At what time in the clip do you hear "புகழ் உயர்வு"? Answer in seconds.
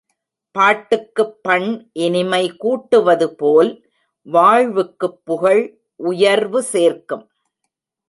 5.23-6.63